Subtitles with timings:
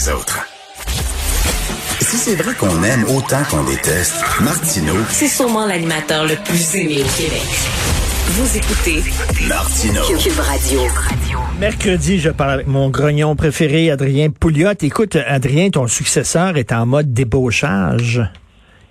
[0.00, 0.46] les autres.
[2.00, 7.02] Si c'est vrai qu'on aime autant qu'on déteste, Martineau, C'est sûrement l'animateur le plus aimé
[7.02, 7.42] au Québec.
[8.32, 9.02] Vous écoutez
[9.48, 10.02] Martineau.
[10.18, 10.80] Cube Radio.
[11.58, 14.72] Mercredi, je parle avec mon grognon préféré, Adrien Pouliot.
[14.80, 18.22] Écoute, Adrien, ton successeur est en mode débauchage.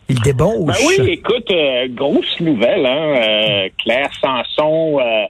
[0.10, 0.68] Il débauche.
[0.68, 3.16] Ben oui, écoute, euh, grosse nouvelle, hein.
[3.16, 5.26] euh, Claire Sanson euh,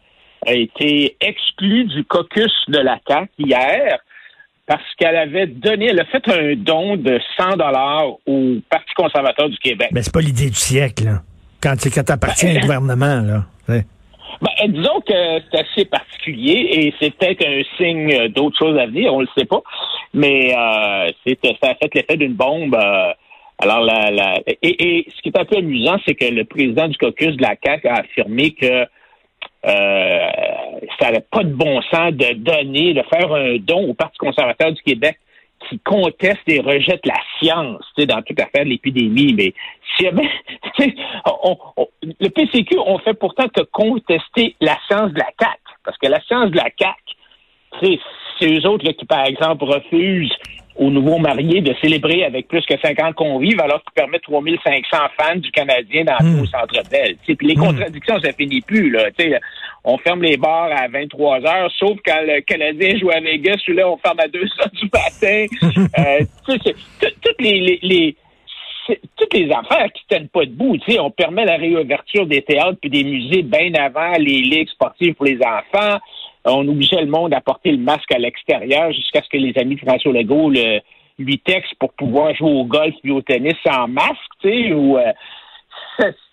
[0.45, 3.99] a été exclue du caucus de la CAQ hier
[4.69, 9.49] parce qu'elle avait donné, elle a fait un don de 100 dollars au Parti conservateur
[9.49, 9.89] du Québec.
[9.91, 11.23] Mais c'est pas l'idée du siècle, là.
[11.59, 13.45] Quand, c'est quand t'appartiens au gouvernement, là.
[13.67, 13.83] Ouais.
[14.43, 18.77] Ben, euh, disons que c'est assez particulier et c'est peut-être un signe euh, d'autres choses
[18.77, 19.63] à venir, on le sait pas.
[20.13, 22.75] Mais euh, c'est, ça a fait l'effet d'une bombe.
[22.75, 23.11] euh,
[23.57, 26.87] alors, la, la, et, et ce qui est un peu amusant, c'est que le président
[26.87, 28.85] du caucus de la CAQ a affirmé que
[29.65, 30.29] euh,
[30.99, 34.71] ça n'avait pas de bon sens de donner, de faire un don au Parti conservateur
[34.71, 35.17] du Québec
[35.69, 39.33] qui conteste et rejette la science dans toute affaire de l'épidémie.
[39.33, 39.53] Mais
[39.97, 40.07] si
[41.43, 45.59] on- on- le PCQ, on fait pourtant que contester la science de la CAQ.
[45.83, 47.99] Parce que la science de la CAQ,
[48.39, 50.33] c'est eux autres là, qui, par exemple, refusent
[50.79, 55.35] aux nouveaux mariés de célébrer avec plus que 50 convives alors qu'ils permettent 3500 fans
[55.35, 56.41] du Canadien dans Hmm.
[56.41, 57.15] au Centre Bell.
[57.25, 58.89] Tu sais, Puis les contradictions, ça finit plus.
[58.89, 59.09] Là,
[59.83, 63.71] on ferme les bars à 23 heures, sauf quand le Canadien joue à Vegas, où
[63.73, 65.45] là, on ferme à 2 heures du matin.
[65.99, 68.15] Euh, toutes les, les, les-
[69.17, 70.75] toutes les affaires qui tiennent pas debout.
[70.77, 74.69] Tu sais, on permet la réouverture des théâtres puis des musées bien avant les ligues
[74.69, 75.99] sportives pour les enfants.
[76.45, 79.75] On obligeait le monde à porter le masque à l'extérieur jusqu'à ce que les amis
[79.75, 80.79] de François Legault le,
[81.19, 84.97] lui textent pour pouvoir jouer au golf puis au tennis sans masque, tu sais, ou
[84.97, 85.11] euh,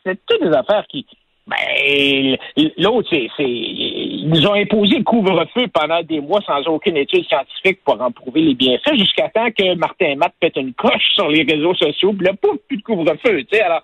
[0.04, 1.06] c'est toutes des affaires qui.
[1.48, 2.36] Ben,
[2.76, 7.24] l'autre, c'est, c'est, ils nous ont imposé le couvre-feu pendant des mois sans aucune étude
[7.24, 11.28] scientifique pour en prouver les bienfaits, jusqu'à temps que Martin Matt pète une coche sur
[11.28, 13.62] les réseaux sociaux, puis là, pouf, plus de couvre-feu, tu sais.
[13.62, 13.80] Alors,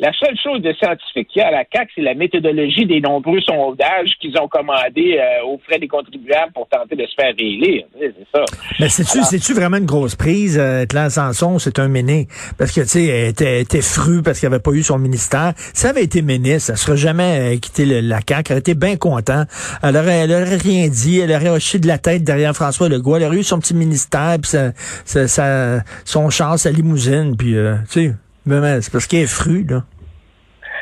[0.00, 3.00] la seule chose de scientifique qu'il y a à la CAQ, c'est la méthodologie des
[3.00, 7.32] nombreux sondages qu'ils ont commandés euh, aux frais des contribuables pour tenter de se faire
[7.38, 7.84] réélire.
[7.98, 8.44] C'est ça.
[8.80, 10.58] Mais c'est-tu, vraiment une grosse prise?
[10.58, 12.28] Euh, Claire Sanson, c'est un méné.
[12.58, 14.98] Parce que, tu sais, elle était, elle était frue parce qu'elle avait pas eu son
[14.98, 15.52] ministère.
[15.74, 18.52] Si elle avait été ministre, elle serait jamais euh, quitté le- la CAQ.
[18.52, 19.44] Elle était bien content.
[19.82, 21.20] Elle aurait, elle aurait rien dit.
[21.20, 23.16] Elle aurait hoché de la tête derrière François Legault.
[23.16, 24.72] Elle aurait eu son petit ministère, puis sa,
[25.04, 28.12] sa- sa- son char, sa limousine, puis, euh, tu sais,
[28.46, 29.84] mais c'est parce qu'elle est frue, là.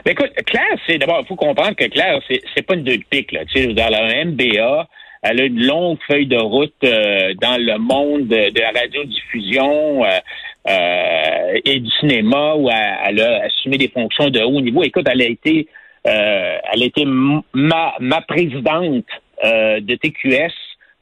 [0.06, 2.98] Mais écoute, Claire, c'est d'abord, il faut comprendre que Claire, c'est, c'est pas une deux
[2.98, 3.44] de pique, là.
[3.46, 4.88] Tu sais, je veux dire, elle a un MBA,
[5.22, 10.08] elle a une longue feuille de route euh, dans le monde de, la radiodiffusion euh,
[10.68, 14.82] euh, et du cinéma où elle, elle a assumé des fonctions de haut niveau.
[14.82, 15.68] Écoute, elle a été,
[16.04, 17.04] elle a été
[17.52, 19.04] ma, ma présidente
[19.42, 20.52] de TQS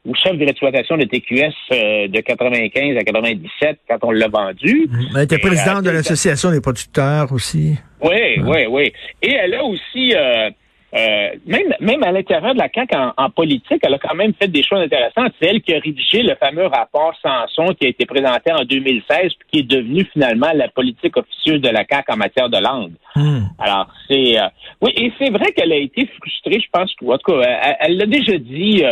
[0.07, 4.89] ou chef de l'exploitation de TQS euh, de 95 à 97 quand on l'a vendu.
[5.15, 7.77] Elle était Et, présidente de euh, l'Association des producteurs aussi.
[8.01, 8.93] oui, oui, oui.
[9.21, 10.49] Et elle a aussi, euh,
[10.95, 14.33] euh, même, même à l'intérieur de la CAQ en, en politique, elle a quand même
[14.33, 15.33] fait des choses intéressantes.
[15.41, 19.03] C'est elle qui a rédigé le fameux rapport Sanson qui a été présenté en 2016
[19.09, 22.93] puis qui est devenu finalement la politique officieuse de la CAQ en matière de langue.
[23.13, 23.41] Hmm.
[23.59, 24.37] Alors, c'est...
[24.79, 28.05] oui, et c'est vrai qu'elle a été frustrée, je pense, en tout cas, elle l'a
[28.05, 28.85] déjà dit...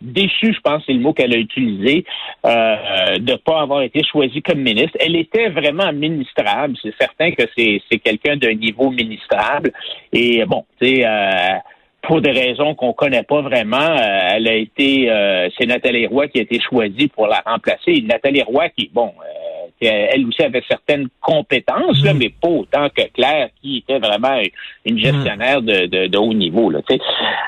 [0.00, 2.04] déçue, je pense, c'est le mot qu'elle a utilisé,
[2.44, 4.96] euh, de pas avoir été choisie comme ministre.
[5.00, 6.76] Elle était vraiment ministrable.
[6.82, 9.72] C'est certain que c'est, c'est quelqu'un d'un niveau ministrable.
[10.12, 11.58] Et bon, tu sais, euh,
[12.02, 16.28] pour des raisons qu'on connaît pas vraiment, euh, elle a été, euh, c'est Nathalie Roy
[16.28, 18.00] qui a été choisie pour la remplacer.
[18.02, 23.02] Nathalie Roy qui, bon, euh, elle aussi avait certaines compétences, là, mais pas autant que
[23.12, 24.40] Claire, qui était vraiment
[24.84, 26.70] une gestionnaire de, de, de haut niveau.
[26.70, 26.80] Là.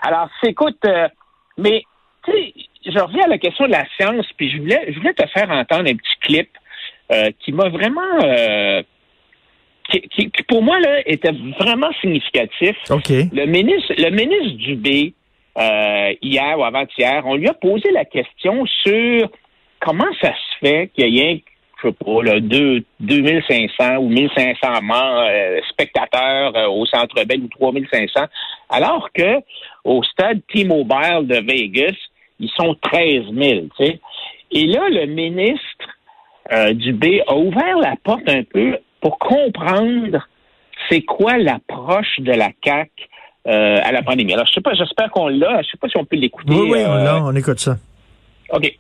[0.03, 1.09] Alors, écoute, euh,
[1.57, 1.85] mais
[2.31, 5.15] tu sais, je reviens à la question de la science, puis je voulais, je voulais
[5.15, 6.49] te faire entendre un petit clip
[7.13, 8.83] euh, qui m'a vraiment, euh,
[9.91, 12.77] qui, qui- qui, pour moi là était vraiment significatif.
[12.91, 13.09] OK.
[13.33, 15.15] Le ministre, le ministre Dubé
[15.59, 19.29] euh, hier ou avant-hier, on lui a posé la question sur
[19.81, 21.43] comment ça se fait qu'il y ait
[21.81, 27.41] je sais pas, là, deux, 2500 ou 1500 membres, euh, spectateurs euh, au Centre Bell
[27.45, 28.25] ou 3500,
[28.69, 29.37] alors que
[29.85, 31.95] au stade T-Mobile de Vegas,
[32.41, 34.01] ils sont 13 000, tu sais.
[34.51, 35.87] Et là, le ministre
[36.53, 40.27] euh, Dubé a ouvert la porte un peu pour comprendre
[40.89, 42.91] c'est quoi l'approche de la CAQ
[43.47, 44.33] euh, à la pandémie.
[44.33, 45.63] Alors, je sais pas, j'espère qu'on l'a.
[45.63, 46.53] Je sais pas si on peut l'écouter.
[46.53, 47.77] Oui, oui, on euh, l'a, on écoute ça.
[48.51, 48.79] OK.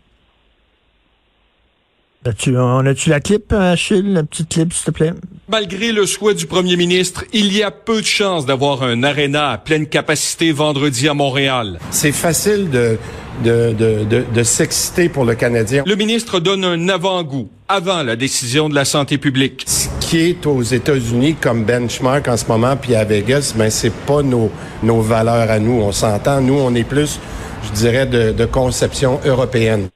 [2.26, 5.12] On a-tu la clip, Achille, la petite clip, s'il te plaît?
[5.48, 9.50] Malgré le souhait du premier ministre, il y a peu de chances d'avoir un aréna
[9.50, 11.78] à pleine capacité vendredi à Montréal.
[11.90, 12.98] C'est facile de,
[13.44, 15.84] de, de, de, s'exciter pour le Canadien.
[15.86, 19.64] Le ministre donne un avant-goût avant la décision de la santé publique.
[19.66, 23.70] Ce qui est aux États-Unis comme benchmark en ce moment, puis à Vegas, mais ben,
[23.70, 24.50] c'est pas nos,
[24.82, 25.80] nos valeurs à nous.
[25.80, 26.40] On s'entend.
[26.40, 27.20] Nous, on est plus,
[27.64, 29.88] je dirais, de, de conception européenne.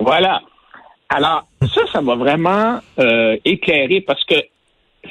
[0.00, 0.40] Voilà.
[1.16, 4.34] Alors, ça, ça m'a vraiment euh, éclairé parce que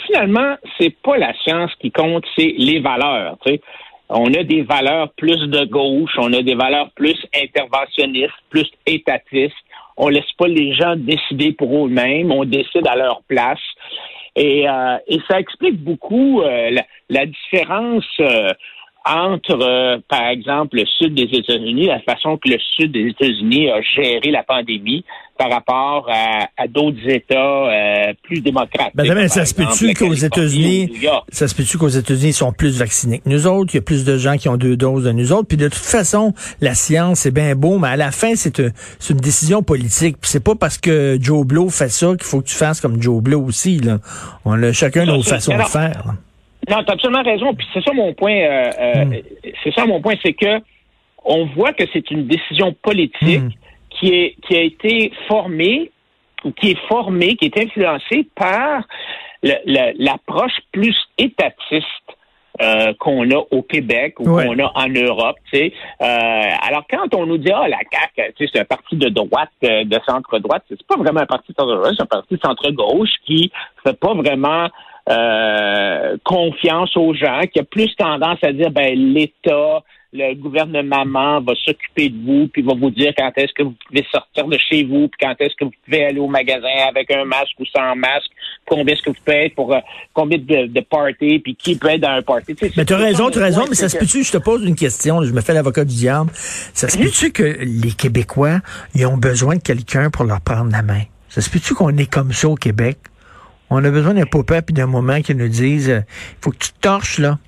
[0.05, 3.37] finalement, c'est pas la science qui compte, c'est les valeurs.
[4.09, 9.55] On a des valeurs plus de gauche, on a des valeurs plus interventionnistes, plus étatistes.
[9.95, 13.61] On laisse pas les gens décider pour eux-mêmes, on décide à leur place.
[14.35, 14.97] Et, euh,
[15.29, 16.69] ça explique beaucoup euh,
[17.09, 18.03] la, différence
[19.05, 23.69] entre, euh, par exemple, le sud des États-Unis, la façon que le sud des États-Unis
[23.69, 25.03] a géré la pandémie
[25.37, 28.95] par rapport à, d'autres États euh, plus démocratiques.
[28.95, 30.91] Ben, ça se peut-tu qu'aux États-Unis,
[31.29, 33.81] ça se peut-tu qu'aux États-Unis, ils sont plus vaccinés que nous autres, il y a
[33.81, 36.73] plus de gens qui ont deux doses de nous autres, puis de toute façon, la
[36.73, 38.71] science, c'est bien beau, mais à la fin, c'est une,
[39.09, 40.17] une décision politique.
[40.21, 43.01] Puis c'est pas parce que Joe Blow fait ça qu'il faut que tu fasses comme
[43.01, 43.79] Joe Blow aussi.
[43.79, 43.97] Là.
[44.45, 46.15] On a chacun nos façons de faire.
[46.69, 47.53] Non, tu as absolument raison.
[47.53, 48.35] Puis c'est ça mon point.
[48.35, 49.13] Euh, euh, hmm.
[49.63, 50.59] C'est ça mon point, c'est que
[51.25, 53.49] on voit que c'est une décision politique hmm.
[53.89, 55.91] qui est qui a été formée
[56.43, 58.83] ou qui est formée, qui est influencée par
[59.43, 61.85] l'approche plus étatiste
[62.61, 65.37] euh, qu'on a au Québec ou qu'on a en Europe.
[65.51, 65.73] Tu sais.
[66.01, 69.99] Euh, alors quand on nous dit ah la CAQ, c'est un parti de droite, de
[70.05, 72.71] centre droite, c'est pas vraiment un parti de centre droite, c'est un parti de centre
[72.71, 73.51] gauche qui
[73.83, 74.69] fait pas vraiment
[75.09, 79.83] euh, confiance aux gens, qui a plus tendance à dire ben l'État,
[80.13, 84.05] le gouvernement va s'occuper de vous, puis va vous dire quand est-ce que vous pouvez
[84.11, 87.25] sortir de chez vous, puis quand est-ce que vous pouvez aller au magasin avec un
[87.25, 88.29] masque ou sans masque,
[88.65, 89.79] combien est-ce que vous pouvez être pour euh,
[90.13, 92.55] combien de, de parties, puis qui peut être dans un party.
[92.77, 94.75] mais tu as raison, tu as raison, mais ça se peut-tu, je te pose une
[94.75, 98.59] question, je me fais l'avocat du diable, ça se peut-tu que les Québécois,
[98.93, 101.01] ils ont besoin de quelqu'un pour leur prendre la main?
[101.29, 102.99] Ça se peut-tu qu'on est comme ça au Québec?
[103.75, 106.01] On a besoin d'un pop et d'un moment qui nous dise il euh,
[106.41, 107.39] faut que tu te torches, là.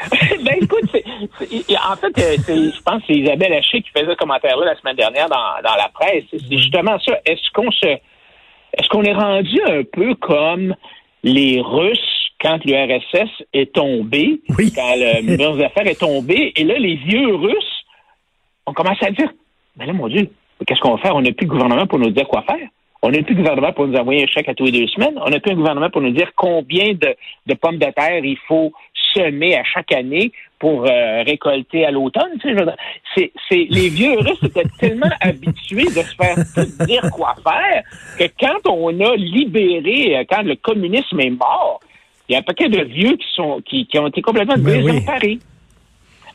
[0.10, 4.66] ben écoute, en fait, euh, je pense que c'est Isabelle Haché qui faisait ce commentaire-là
[4.66, 6.24] la semaine dernière dans, la presse.
[6.30, 6.56] C'est mm-hmm.
[6.56, 7.12] justement ça.
[7.26, 10.74] Est-ce qu'on se est-ce qu'on est rendu un peu comme
[11.22, 16.96] les Russes quand l'URSS est tombé, quand le mur d'affaires est tombé, et là, les
[16.96, 17.84] vieux Russes
[18.66, 19.30] ont commencé à dire
[19.76, 20.30] Mais ben là, mon Dieu,
[20.66, 21.16] qu'est-ce qu'on va faire?
[21.16, 22.68] On n'a plus de gouvernement pour nous dire quoi faire.
[23.02, 25.18] On n'a plus de gouvernement pour nous envoyer un chèque à tous les deux semaines.
[25.24, 28.72] On n'a plus un gouvernement pour nous dire combien de, pommes de terre il faut
[29.14, 32.38] semer à chaque année pour euh, récolter à l'automne.
[33.14, 36.36] c'est, les vieux Russes étaient tellement habitués de se faire
[36.86, 37.82] dire quoi faire
[38.18, 41.80] que quand on a libéré, euh, quand le communisme est mort,
[42.28, 45.38] il y a un paquet de vieux qui sont qui, ont été complètement ben désemparés.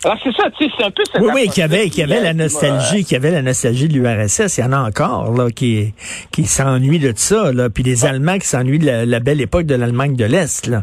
[0.03, 2.33] Alors c'est ça, tu sais, c'est un peu Oui, oui, qui avait, qui avait la
[2.33, 4.57] nostalgie, qui avait la nostalgie de l'URSS.
[4.57, 5.93] Il y en a encore là qui
[6.31, 7.69] qui s'ennuient de ça, là.
[7.69, 10.81] Puis les Allemands qui s'ennuient de la, belle époque de l'Allemagne de l'Est, là.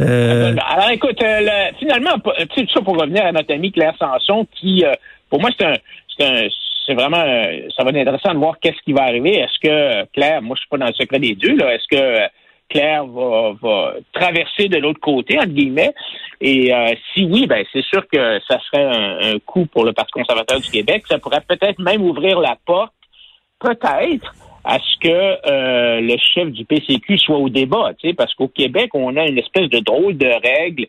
[0.00, 0.54] Euh...
[0.68, 2.12] Alors écoute, euh, finalement,
[2.54, 4.92] tu sais, ça pour revenir à notre ami Claire Sanson, qui, euh,
[5.28, 5.74] pour moi, c'est un,
[6.16, 6.48] c'est un
[6.86, 9.38] c'est vraiment, euh, ça va être intéressant de voir qu'est-ce qui va arriver.
[9.38, 12.28] Est-ce que Claire, moi je suis pas dans le secret des dieux, là, est-ce que
[12.72, 15.92] Claire va, va traverser de l'autre côté, entre guillemets.
[16.40, 20.10] Et euh, si oui, ben c'est sûr que ça serait un, coup pour le Parti
[20.12, 21.04] conservateur du Québec.
[21.06, 22.92] Ça pourrait peut-être même ouvrir la porte,
[23.60, 24.34] peut-être,
[24.64, 29.16] à ce que euh, le chef du PCQ soit au débat, parce qu'au Québec, on
[29.16, 30.86] a une espèce de drôle de règle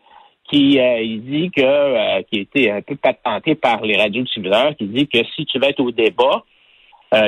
[0.50, 4.86] qui euh, il dit que qui a été un peu patentée par les radiodiffuseurs, qui
[4.86, 6.44] dit que si tu vas être au débat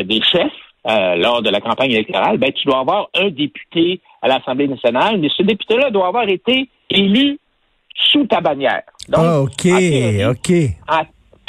[0.04, 0.52] des chefs
[0.86, 5.30] lors de la campagne électorale, ben tu dois avoir un député à l'Assemblée nationale, mais
[5.36, 7.40] ce député-là doit avoir été élu
[8.12, 8.84] sous ta bannière.
[9.10, 9.68] Donc, ah, OK,
[10.30, 10.52] OK.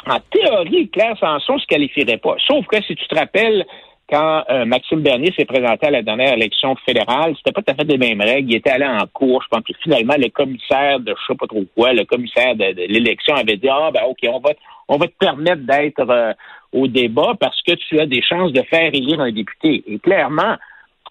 [0.09, 2.37] En, théorie, Claire Sanson se qualifierait pas.
[2.47, 3.67] Sauf que si tu te rappelles,
[4.09, 7.75] quand euh, Maxime Bernier s'est présenté à la dernière élection fédérale, c'était pas tout à
[7.75, 8.53] fait les mêmes règles.
[8.53, 9.43] Il était allé en cours.
[9.43, 12.87] Je pense que finalement, le commissaire de je sais pas trop quoi, le commissaire de,
[12.87, 14.51] l'élection avait dit Ah ben OK, on va
[14.89, 16.33] on va te permettre d'être euh,
[16.77, 19.83] au débat parce que tu as des chances de faire élire un député.
[19.89, 20.57] Et clairement,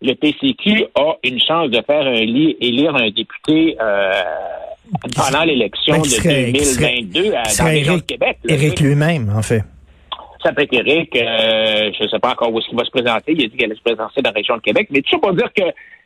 [0.01, 4.11] le PCQ a une chance de faire un lit, élire un député euh,
[5.15, 8.37] pendant l'élection ben, de 2022 à, dans la région de Québec.
[8.47, 9.63] Éric lui-même, en fait.
[10.43, 12.91] Ça peut être Éric, euh, je ne sais pas encore où est-ce qu'il va se
[12.91, 13.31] présenter.
[13.31, 14.87] Il a dit qu'il allait se présenter dans la région de Québec.
[14.91, 15.63] Mais tout ça pour dire que,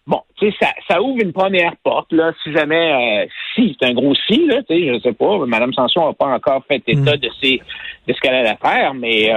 [0.09, 3.87] bon, tu sais, ça, ça ouvre une première porte, là, si jamais, euh, si, c'est
[3.87, 6.81] un gros si, là, tu sais, je sais pas, Mme Sanson n'a pas encore fait
[6.87, 7.19] état mm.
[7.19, 7.61] de, ses,
[8.07, 9.31] de ce qu'elle allait faire, mais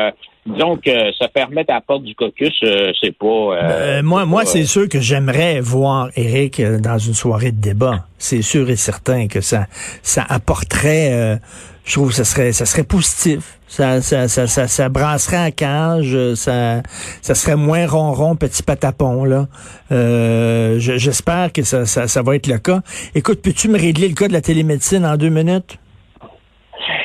[0.46, 3.26] disons que ça permet à la porte du caucus, euh, c'est pas.
[3.26, 7.52] euh, Euh, moi, c'est moi, c'est sûr que j'aimerais voir Eric euh, dans une soirée
[7.52, 8.06] de débat.
[8.18, 9.66] C'est sûr et certain que ça,
[10.02, 11.12] ça apporterait.
[11.12, 11.36] euh,
[11.84, 13.58] je trouve que ça serait, ça serait positif.
[13.66, 16.14] Ça, ça, ça, ça, ça brasserait à cage.
[16.14, 16.82] euh, Ça,
[17.22, 19.46] ça serait moins ronron, petit patapon là.
[19.90, 22.80] Euh, je- J'espère que ça, ça, ça va être le cas.
[23.14, 25.78] Écoute, peux-tu me régler le cas de la télémédecine en deux minutes?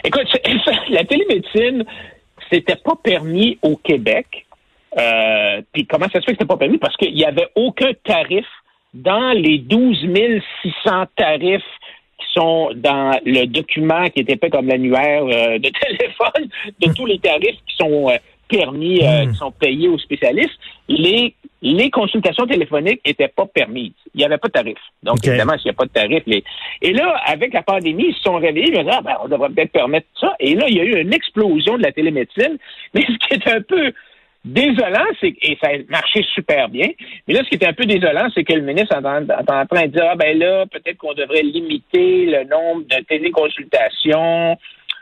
[0.03, 0.27] Écoute,
[0.89, 1.83] la télémédecine,
[2.51, 4.45] c'était pas permis au Québec.
[4.97, 6.77] Euh, Puis comment ça se fait que c'était pas permis?
[6.77, 8.45] Parce qu'il n'y avait aucun tarif
[8.93, 10.07] dans les 12
[10.61, 11.61] 600 tarifs
[12.17, 16.49] qui sont dans le document qui était fait comme l'annuaire euh, de téléphone,
[16.79, 19.31] de tous les tarifs qui sont euh, permis, euh, Mm.
[19.31, 23.93] qui sont payés aux spécialistes, les, les consultations téléphoniques n'étaient pas permises.
[24.13, 24.77] Il n'y avait pas de tarif.
[25.03, 26.43] Donc, évidemment, s'il n'y a pas de tarif, les...
[26.81, 29.27] Et là, avec la pandémie, ils se sont réveillés, ils ont dit, ah, ben, on
[29.27, 30.35] devrait peut-être permettre ça.
[30.39, 32.57] Et là, il y a eu une explosion de la télémédecine.
[32.93, 33.91] Mais ce qui est un peu
[34.45, 36.87] désolant, c'est et ça a marché super bien.
[37.27, 39.51] Mais là, ce qui est un peu désolant, c'est que le ministre est en, est
[39.51, 44.57] en train de dire, ah ben là, peut-être qu'on devrait limiter le nombre de téléconsultations.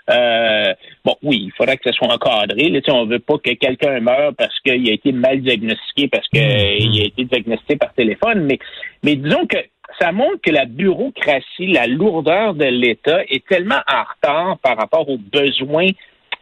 [0.09, 2.69] Euh, bon, oui, il faudrait que ça soit encadré.
[2.69, 6.41] Là, on veut pas que quelqu'un meure parce qu'il a été mal diagnostiqué, parce qu'il
[6.41, 8.45] a été diagnostiqué par téléphone.
[8.45, 8.59] Mais,
[9.03, 9.57] mais disons que
[10.00, 15.09] ça montre que la bureaucratie, la lourdeur de l'État est tellement en retard par rapport
[15.09, 15.89] aux besoins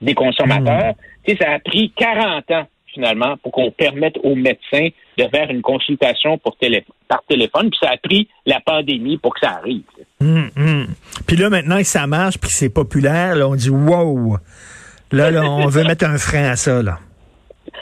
[0.02, 0.94] des consommateurs.
[1.26, 5.62] Sais, ça a pris 40 ans finalement pour qu'on permette aux médecins de faire une
[5.62, 7.70] consultation pour télé- par téléphone.
[7.70, 9.84] Puis ça a pris la pandémie pour que ça arrive.
[10.22, 10.88] Hum, hum.
[11.28, 14.38] Puis là, maintenant que ça marche, puis c'est populaire, là, on dit wow.
[15.12, 16.98] Là, là, on veut mettre un frein à ça, là.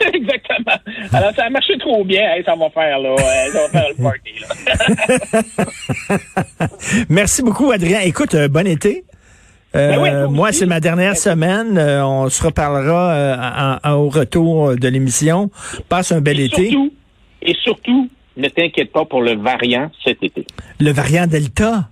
[0.12, 0.76] Exactement.
[1.12, 2.22] Alors, ça a marché trop bien.
[2.34, 3.16] Hey, ça va faire, là.
[3.52, 6.26] ça va faire le party, là.
[7.08, 8.00] Merci beaucoup, Adrien.
[8.00, 9.04] Écoute, euh, bon été.
[9.74, 11.78] Euh, Ben oui, moi, c'est ma dernière semaine.
[11.78, 13.12] Euh, on se reparlera
[13.84, 15.50] euh, au retour de l'émission.
[15.88, 16.70] Passe un bel Et été.
[16.70, 16.92] surtout,
[17.42, 20.46] et surtout, ne t'inquiète pas pour le variant cet été.
[20.80, 21.88] Le variant Delta.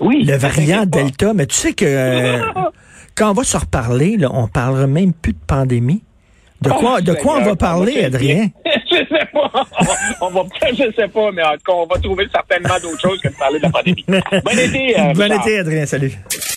[0.00, 0.24] Oui.
[0.24, 0.86] Le ne variant.
[0.86, 1.34] Delta.
[1.34, 2.40] Mais tu sais que
[3.14, 6.02] quand on va se reparler, là, on parlera même plus de pandémie.
[6.62, 8.48] De Oh, quoi, de quoi on va parler, Adrien?
[8.90, 9.66] je sais pas.
[10.22, 13.00] On, on va, je sais pas, mais en tout cas, on va trouver certainement d'autres
[13.02, 14.04] choses que de parler de la pandémie.
[14.08, 14.96] Bon été.
[15.14, 15.84] Bon été, Adrien.
[15.84, 16.12] Salut.